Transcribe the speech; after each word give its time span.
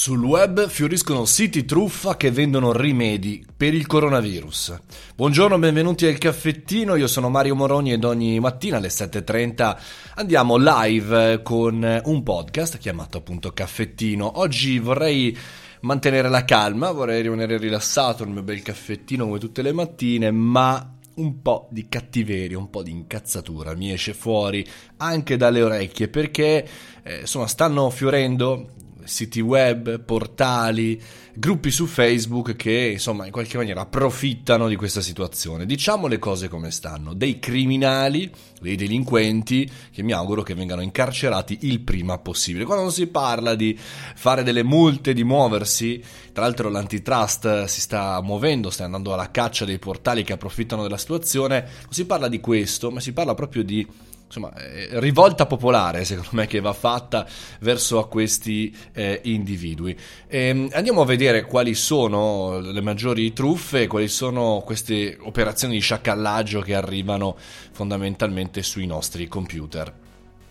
Sul 0.00 0.24
web 0.24 0.66
fioriscono 0.66 1.26
siti 1.26 1.66
truffa 1.66 2.16
che 2.16 2.30
vendono 2.30 2.72
rimedi 2.72 3.44
per 3.54 3.74
il 3.74 3.86
coronavirus. 3.86 4.80
Buongiorno, 5.14 5.58
benvenuti 5.58 6.06
al 6.06 6.16
caffettino, 6.16 6.94
io 6.94 7.06
sono 7.06 7.28
Mario 7.28 7.54
Moroni 7.54 7.92
ed 7.92 8.02
ogni 8.04 8.40
mattina 8.40 8.78
alle 8.78 8.88
7.30 8.88 9.76
andiamo 10.14 10.56
live 10.56 11.42
con 11.42 12.00
un 12.02 12.22
podcast 12.22 12.78
chiamato 12.78 13.18
appunto 13.18 13.52
Caffettino. 13.52 14.38
Oggi 14.38 14.78
vorrei 14.78 15.36
mantenere 15.80 16.30
la 16.30 16.46
calma, 16.46 16.92
vorrei 16.92 17.20
rimanere 17.20 17.58
rilassato 17.58 18.24
nel 18.24 18.32
mio 18.32 18.42
bel 18.42 18.62
caffettino 18.62 19.26
come 19.26 19.38
tutte 19.38 19.60
le 19.60 19.72
mattine, 19.72 20.30
ma 20.30 20.94
un 21.16 21.42
po' 21.42 21.68
di 21.70 21.88
cattiveria, 21.90 22.56
un 22.56 22.70
po' 22.70 22.82
di 22.82 22.90
incazzatura 22.90 23.74
mi 23.74 23.92
esce 23.92 24.14
fuori 24.14 24.66
anche 24.96 25.36
dalle 25.36 25.60
orecchie 25.60 26.08
perché 26.08 26.66
eh, 27.02 27.20
insomma 27.20 27.46
stanno 27.46 27.90
fiorendo 27.90 28.78
siti 29.04 29.40
web, 29.40 30.00
portali, 30.00 31.00
gruppi 31.34 31.70
su 31.70 31.86
Facebook 31.86 32.56
che 32.56 32.90
insomma 32.92 33.26
in 33.26 33.32
qualche 33.32 33.56
maniera 33.56 33.82
approfittano 33.82 34.68
di 34.68 34.76
questa 34.76 35.00
situazione. 35.00 35.66
Diciamo 35.66 36.06
le 36.06 36.18
cose 36.18 36.48
come 36.48 36.70
stanno, 36.70 37.14
dei 37.14 37.38
criminali, 37.38 38.30
dei 38.60 38.76
delinquenti 38.76 39.70
che 39.90 40.02
mi 40.02 40.12
auguro 40.12 40.42
che 40.42 40.54
vengano 40.54 40.82
incarcerati 40.82 41.58
il 41.62 41.80
prima 41.80 42.18
possibile. 42.18 42.64
Quando 42.64 42.90
si 42.90 43.06
parla 43.06 43.54
di 43.54 43.78
fare 43.78 44.42
delle 44.42 44.62
multe, 44.62 45.12
di 45.12 45.24
muoversi, 45.24 46.02
tra 46.32 46.44
l'altro 46.44 46.68
l'antitrust 46.68 47.64
si 47.64 47.80
sta 47.80 48.20
muovendo, 48.22 48.70
sta 48.70 48.84
andando 48.84 49.12
alla 49.12 49.30
caccia 49.30 49.64
dei 49.64 49.78
portali 49.78 50.24
che 50.24 50.32
approfittano 50.32 50.82
della 50.82 50.98
situazione, 50.98 51.60
non 51.60 51.92
si 51.92 52.04
parla 52.04 52.28
di 52.28 52.40
questo, 52.40 52.90
ma 52.90 53.00
si 53.00 53.12
parla 53.12 53.34
proprio 53.34 53.62
di 53.62 53.86
insomma, 54.30 54.54
eh, 54.54 54.88
rivolta 55.00 55.44
popolare, 55.46 56.04
secondo 56.04 56.30
me, 56.32 56.46
che 56.46 56.60
va 56.60 56.72
fatta 56.72 57.26
verso 57.58 57.98
a 57.98 58.06
questi 58.06 58.74
eh, 58.92 59.20
individui. 59.24 59.96
E, 60.28 60.38
ehm, 60.38 60.68
andiamo 60.72 61.00
a 61.00 61.04
vedere 61.04 61.44
quali 61.44 61.74
sono 61.74 62.60
le 62.60 62.80
maggiori 62.80 63.32
truffe, 63.32 63.88
quali 63.88 64.06
sono 64.06 64.62
queste 64.64 65.18
operazioni 65.20 65.74
di 65.74 65.80
sciacallaggio 65.80 66.60
che 66.60 66.76
arrivano 66.76 67.36
fondamentalmente 67.72 68.62
sui 68.62 68.86
nostri 68.86 69.26
computer. 69.26 69.92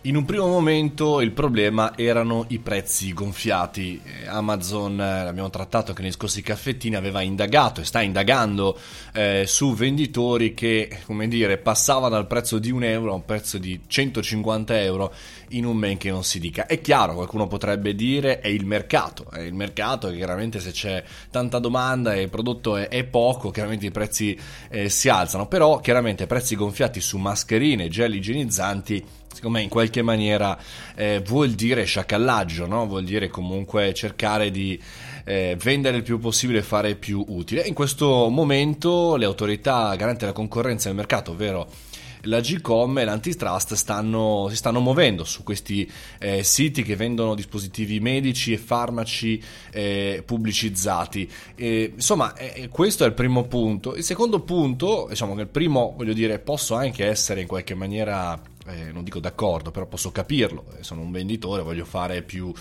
In 0.04 0.16
un 0.16 0.24
primo 0.24 0.48
momento 0.48 1.20
il 1.20 1.32
problema 1.32 1.92
erano 1.98 2.46
i 2.48 2.60
prezzi 2.60 3.12
gonfiati. 3.12 4.00
Eh, 4.02 4.28
Amazon, 4.28 4.94
eh, 4.94 5.26
l'abbiamo 5.26 5.50
trattato 5.50 5.90
anche 5.90 6.04
nei 6.04 6.14
scorsi 6.14 6.42
caffettini, 6.42 6.96
aveva 6.96 7.20
indagato 7.20 7.82
e 7.82 7.84
sta 7.84 8.02
indagando 8.02 8.80
eh, 9.14 9.44
su 9.46 9.74
venditori 9.74 10.54
che, 10.54 11.02
come 11.04 11.28
dire, 11.28 11.58
passavano 11.58 12.16
dal 12.16 12.28
prezzo 12.28 12.60
di 12.60 12.72
un 12.72 12.86
euro 12.86 13.12
a 13.12 13.16
un 13.16 13.26
prezzo 13.26 13.58
di 13.58 13.78
150 13.86 14.80
euro 14.80 15.14
in 15.50 15.66
un 15.66 15.76
men 15.76 15.98
che 15.98 16.12
non 16.12 16.24
si 16.24 16.40
dica. 16.40 16.66
È 16.66 16.80
chiaro, 16.80 17.16
qualcuno 17.16 17.48
potrebbe 17.48 17.94
dire 17.94 18.40
è 18.40 18.48
il 18.48 18.66
mercato, 18.66 19.30
è 19.30 19.42
il 19.42 19.54
mercato 19.54 20.08
che 20.08 20.16
chiaramente 20.16 20.62
se 20.62 20.72
c'è 20.72 21.04
tanta 21.30 21.60
domanda 21.60 22.14
e 22.14 22.22
il 22.22 22.30
prodotto 22.30 22.78
è, 22.78 22.88
è 22.88 23.04
poco, 23.04 23.52
chiaramente 23.52 23.88
i 23.88 23.92
prezzi 23.92 24.40
eh, 24.70 24.88
si 24.88 25.10
alzano, 25.10 25.48
però 25.48 25.82
chiaramente 25.82 26.26
prezzi 26.26 26.56
gonfiati 26.56 27.02
su 27.02 27.18
mascherine, 27.18 27.90
gel 27.90 28.16
igienizzanti 28.16 29.18
secondo 29.34 29.58
me 29.58 29.64
in 29.64 29.70
qualche 29.70 30.02
maniera 30.02 30.58
eh, 30.96 31.22
vuol 31.26 31.52
dire 31.52 31.84
sciacallaggio, 31.84 32.66
no? 32.68 32.88
vuol 32.88 33.04
dire 33.04 33.30
comunque 33.30 33.94
cercare 33.94 34.52
di 34.52 34.80
eh, 35.26 35.56
vendere 35.62 35.98
il 35.98 36.04
più 36.04 36.20
possibile 36.20 36.60
e 36.60 36.64
fare 36.64 36.96
più 36.96 37.24
utile. 37.28 37.62
In 37.62 37.74
questo 37.74 38.30
momento 38.30 39.16
le 39.16 39.26
autorità 39.26 39.96
garanti 39.96 40.22
della 40.22 40.34
concorrenza 40.34 40.88
del 40.88 40.98
mercato, 40.98 41.32
ovvero 41.32 41.68
la 42.24 42.42
GCOM 42.42 42.98
e 42.98 43.06
l'antitrust 43.06 43.76
stanno, 43.76 44.48
si 44.50 44.56
stanno 44.56 44.80
muovendo 44.80 45.24
su 45.24 45.44
questi 45.44 45.90
eh, 46.20 46.44
siti 46.44 46.84
che 46.84 46.96
vendono 46.96 47.36
dispositivi 47.36 48.00
medici 48.00 48.52
e 48.52 48.58
farmaci 48.58 49.42
eh, 49.72 50.24
pubblicizzati. 50.26 51.30
E, 51.56 51.94
insomma, 51.96 52.34
eh, 52.36 52.68
questo 52.70 53.04
è 53.04 53.08
il 53.08 53.14
primo 53.14 53.44
punto. 53.44 53.96
Il 53.96 54.04
secondo 54.04 54.42
punto, 54.42 55.06
diciamo 55.10 55.36
che 55.36 55.42
il 55.42 55.48
primo, 55.48 55.94
voglio 55.96 56.14
dire, 56.14 56.40
posso 56.40 56.76
anche 56.76 57.06
essere 57.06 57.42
in 57.42 57.48
qualche 57.48 57.76
maniera 57.76 58.40
eh, 58.70 58.92
non 58.92 59.04
dico 59.04 59.20
d'accordo, 59.20 59.72
però 59.72 59.86
posso 59.88 60.12
capirlo, 60.12 60.66
eh, 60.78 60.84
sono 60.84 61.02
un 61.02 61.12
venditore, 61.12 61.64
voglio 61.64 61.86
fare 61.86 62.22
più 62.22 62.52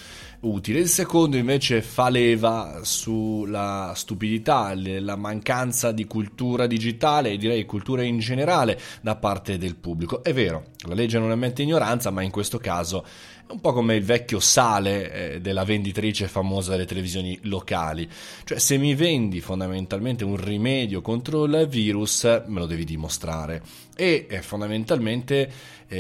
utile. 0.41 0.81
Il 0.81 0.89
secondo 0.89 1.37
invece 1.37 1.83
fa 1.83 2.09
leva 2.09 2.81
sulla 2.83 3.93
stupidità, 3.95 4.73
la 4.75 5.17
mancanza 5.17 5.93
di 5.93 6.05
cultura 6.07 6.67
digitale 6.67 7.31
e 7.31 7.37
direi 7.37 7.65
cultura 7.65 8.03
in 8.03 8.19
generale 8.19 8.79
da 9.01 9.17
parte 9.17 9.59
del 9.59 9.77
pubblico. 9.77 10.23
È 10.23 10.33
vero, 10.33 10.67
la 10.87 10.95
legge 10.95 11.19
non 11.19 11.31
ammette 11.31 11.63
ignoranza, 11.63 12.11
ma 12.11 12.23
in 12.23 12.31
questo 12.31 12.59
caso 12.59 13.05
è 13.49 13.53
un 13.53 13.61
po' 13.61 13.73
come 13.73 13.95
il 13.95 14.05
vecchio 14.05 14.41
sale 14.41 15.13
eh, 15.13 15.41
della 15.41 15.65
venditrice 15.65 16.29
famosa 16.29 16.73
delle 16.73 16.85
televisioni 16.85 17.39
locali. 17.45 18.07
Cioè, 18.45 18.59
se 18.59 18.77
mi 18.77 18.95
vendi 18.95 19.41
fondamentalmente 19.41 20.23
un 20.23 20.37
rimedio 20.37 21.01
contro 21.01 21.45
il 21.45 21.67
virus, 21.67 22.25
me 22.25 22.59
lo 22.61 22.67
devi 22.67 22.85
dimostrare. 22.85 23.63
E 23.97 24.27
eh, 24.29 24.43
fondamentalmente 24.43 25.51
eh, 25.89 25.98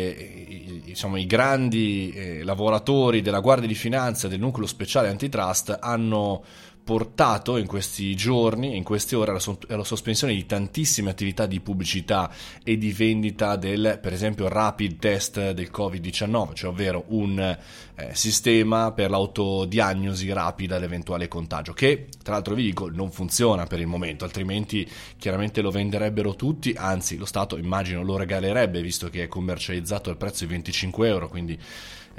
insomma, 0.86 1.19
i 1.19 1.26
grandi 1.26 2.12
eh, 2.14 2.44
lavoratori 2.44 3.22
della 3.22 3.41
Guardia 3.41 3.69
di 3.69 3.75
Finanza 3.75 4.28
del 4.28 4.41
nucleo 4.41 4.66
speciale 4.66 5.09
antitrust 5.09 5.76
hanno 5.81 6.42
portato 6.88 7.59
in 7.59 7.66
questi 7.66 8.16
giorni, 8.16 8.75
in 8.75 8.82
queste 8.82 9.15
ore, 9.15 9.32
alla, 9.32 9.41
so- 9.41 9.59
alla, 9.69 9.84
sospensione 9.84 10.32
di 10.32 10.47
tantissime 10.47 11.10
attività 11.10 11.44
di 11.44 11.60
pubblicità 11.60 12.32
e 12.65 12.78
di 12.78 12.93
vendita 12.93 13.56
del, 13.56 13.99
per 14.00 14.15
esempio, 14.15 14.49
rapid 14.49 14.99
test 14.99 15.50
del 15.50 15.69
Covid-19, 15.71 16.54
cioè 16.54 16.71
ovvero 16.71 17.04
un 17.09 17.38
eh, 17.41 18.15
sistema 18.15 18.93
per 18.93 19.10
l'autodiagnosi 19.10 20.32
rapida 20.32 20.76
dell'eventuale 20.76 21.28
contagio, 21.28 21.75
che 21.75 22.06
tra 22.22 22.32
l'altro 22.32 22.54
vi 22.54 22.62
dico 22.62 22.88
non 22.88 23.10
funziona 23.10 23.66
per 23.66 23.81
il 23.81 23.87
momento, 23.87 24.25
altrimenti 24.25 24.91
chiaramente 25.19 25.60
lo 25.60 25.70
venderebbero 25.70 26.37
tutti, 26.37 26.72
anzi 26.75 27.19
lo 27.19 27.26
Stato 27.26 27.59
immagino 27.59 28.03
lo 28.03 28.16
regalerebbe 28.16 28.81
visto 28.81 29.10
che 29.10 29.25
è 29.25 29.28
commercializzato 29.28 30.09
al 30.09 30.16
prezzo 30.16 30.47
di 30.47 30.53
25 30.53 31.06
euro, 31.06 31.28
quindi 31.28 31.59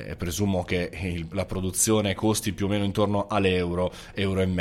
eh, 0.05 0.15
presumo 0.15 0.63
che 0.63 0.89
il, 0.93 1.27
la 1.31 1.45
produzione 1.45 2.15
costi 2.15 2.53
più 2.53 2.65
o 2.65 2.69
meno 2.69 2.83
intorno 2.83 3.27
all'euro, 3.27 3.91
euro 4.13 4.41
e 4.41 4.45
mezzo. 4.45 4.58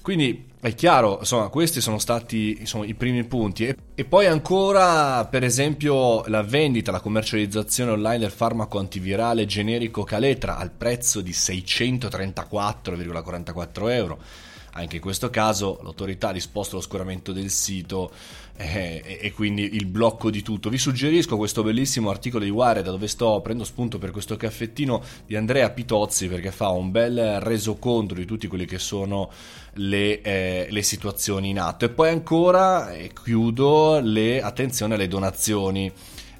Quindi 0.00 0.50
è 0.60 0.72
chiaro, 0.74 1.18
insomma, 1.20 1.48
questi 1.48 1.80
sono 1.80 1.98
stati 1.98 2.58
insomma, 2.60 2.84
i 2.84 2.94
primi 2.94 3.24
punti. 3.24 3.66
E, 3.66 3.74
e, 3.94 4.04
poi 4.04 4.26
ancora, 4.26 5.24
per 5.26 5.42
esempio, 5.42 6.24
la 6.26 6.42
vendita, 6.42 6.92
la 6.92 7.00
commercializzazione 7.00 7.90
online 7.90 8.18
del 8.18 8.30
farmaco 8.30 8.78
antivirale 8.78 9.44
generico 9.46 10.04
Caletra 10.04 10.56
al 10.56 10.70
prezzo 10.70 11.20
di 11.20 11.32
634,44 11.32 13.90
euro 13.90 14.20
anche 14.74 14.96
in 14.96 15.02
questo 15.02 15.28
caso 15.30 15.80
l'autorità 15.82 16.28
ha 16.28 16.32
disposto 16.32 16.76
l'oscuramento 16.76 17.32
del 17.32 17.50
sito 17.50 18.10
eh, 18.56 19.18
e 19.20 19.32
quindi 19.32 19.74
il 19.74 19.86
blocco 19.86 20.30
di 20.30 20.42
tutto. 20.42 20.70
Vi 20.70 20.78
suggerisco 20.78 21.36
questo 21.36 21.62
bellissimo 21.62 22.10
articolo 22.10 22.44
di 22.44 22.50
Wired 22.50 22.84
da 22.84 22.90
dove 22.90 23.08
sto 23.08 23.40
prendo 23.40 23.64
spunto 23.64 23.98
per 23.98 24.10
questo 24.10 24.36
caffettino 24.36 25.02
di 25.26 25.36
Andrea 25.36 25.68
Pitozzi 25.70 26.28
perché 26.28 26.50
fa 26.50 26.68
un 26.68 26.90
bel 26.90 27.40
resoconto 27.40 28.14
di 28.14 28.24
tutte 28.24 28.48
quelle 28.48 28.64
che 28.64 28.78
sono 28.78 29.30
le, 29.74 30.20
eh, 30.22 30.66
le 30.70 30.82
situazioni 30.82 31.50
in 31.50 31.60
atto. 31.60 31.84
E 31.84 31.90
poi 31.90 32.10
ancora, 32.10 32.92
e 32.92 33.10
chiudo, 33.12 34.00
le, 34.00 34.40
attenzione 34.40 34.94
alle 34.94 35.08
donazioni. 35.08 35.92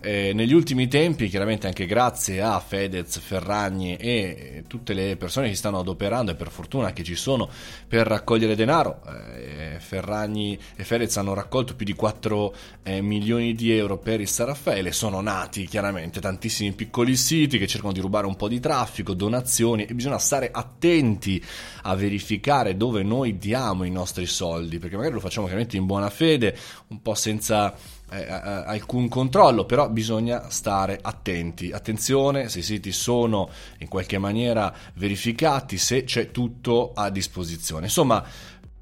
Eh, 0.02 0.32
negli 0.34 0.52
ultimi 0.52 0.88
tempi, 0.88 1.28
chiaramente 1.28 1.68
anche 1.68 1.86
grazie 1.86 2.42
a 2.42 2.58
Fedez, 2.58 3.20
Ferragni 3.20 3.96
e 3.96 4.64
tutte 4.66 4.94
le 4.94 5.16
persone 5.16 5.48
che 5.48 5.54
stanno 5.54 5.78
adoperando 5.78 6.32
e 6.32 6.34
per 6.34 6.50
fortuna 6.50 6.92
che 6.92 7.04
ci 7.04 7.14
sono 7.14 7.48
per 7.86 8.06
raccogliere 8.08 8.56
denaro, 8.56 9.00
eh, 9.36 9.76
Ferragni 9.78 10.58
e 10.74 10.82
Fedez 10.82 11.16
hanno 11.18 11.34
raccolto 11.34 11.76
più 11.76 11.86
di 11.86 11.94
4 11.94 12.54
eh, 12.82 13.00
milioni 13.00 13.54
di 13.54 13.70
euro 13.76 13.98
per 13.98 14.20
il 14.20 14.28
San 14.28 14.54
sono 14.90 15.20
nati 15.20 15.66
chiaramente 15.66 16.20
tantissimi 16.20 16.72
piccoli 16.72 17.16
siti 17.16 17.58
che 17.58 17.68
cercano 17.68 17.92
di 17.92 18.00
rubare 18.00 18.26
un 18.26 18.34
po' 18.34 18.48
di 18.48 18.58
traffico, 18.58 19.14
donazioni 19.14 19.84
e 19.84 19.94
bisogna 19.94 20.18
stare 20.18 20.50
attenti 20.50 21.42
a 21.82 21.94
verificare 21.94 22.76
dove 22.76 23.04
noi 23.04 23.38
diamo 23.38 23.84
i 23.84 23.90
nostri 23.90 24.26
soldi, 24.26 24.78
perché 24.78 24.96
magari 24.96 25.14
lo 25.14 25.20
facciamo 25.20 25.46
chiaramente 25.46 25.76
in 25.76 25.86
buona 25.86 26.10
fede, 26.10 26.56
un 26.88 27.00
po' 27.00 27.14
senza 27.14 27.74
eh, 28.12 28.30
alcun 28.66 29.08
controllo, 29.08 29.64
però 29.64 29.88
bisogna 29.88 30.50
stare 30.50 30.98
attenti. 31.00 31.72
Attenzione 31.72 32.48
se 32.48 32.60
i 32.60 32.62
siti 32.62 32.92
sono 32.92 33.48
in 33.78 33.88
qualche 33.88 34.18
maniera 34.18 34.72
verificati, 34.94 35.78
se 35.78 36.04
c'è 36.04 36.30
tutto 36.30 36.92
a 36.94 37.10
disposizione. 37.10 37.86
Insomma, 37.86 38.24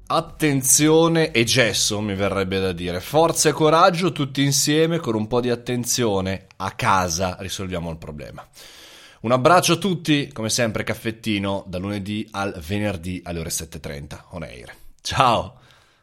attenzione 0.07 1.31
e 1.31 1.43
gesso 1.45 2.01
mi 2.01 2.15
verrebbe 2.15 2.59
da 2.59 2.73
dire. 2.73 2.99
Forza 2.99 3.49
e 3.49 3.53
coraggio 3.53 4.11
tutti 4.11 4.43
insieme 4.43 4.99
con 4.99 5.15
un 5.15 5.27
po' 5.27 5.39
di 5.39 5.49
attenzione 5.49 6.47
a 6.57 6.71
casa 6.71 7.37
risolviamo 7.39 7.89
il 7.89 7.97
problema. 7.97 8.45
Un 9.21 9.31
abbraccio 9.31 9.73
a 9.73 9.77
tutti, 9.77 10.31
come 10.31 10.49
sempre 10.49 10.83
caffettino, 10.83 11.63
da 11.67 11.77
lunedì 11.77 12.27
al 12.31 12.59
venerdì 12.65 13.21
alle 13.23 13.39
ore 13.39 13.49
7.30 13.49 14.19
on 14.31 14.43
air. 14.43 14.73
Ciao! 15.01 15.60